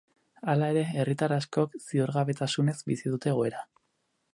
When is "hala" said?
0.53-0.69